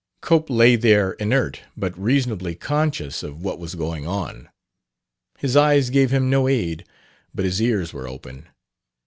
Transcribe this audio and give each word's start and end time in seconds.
Cope 0.21 0.49
lay 0.49 0.75
there 0.75 1.11
inert, 1.21 1.61
but 1.77 1.95
reasonably 1.95 2.55
conscious 2.55 3.21
of 3.21 3.43
what 3.43 3.59
was 3.59 3.75
going 3.75 4.07
on. 4.07 4.49
His 5.37 5.55
eyes 5.55 5.91
gave 5.91 6.09
him 6.09 6.27
no 6.27 6.47
aid, 6.47 6.85
but 7.35 7.45
his 7.45 7.61
ears 7.61 7.93
were 7.93 8.07
open. 8.07 8.47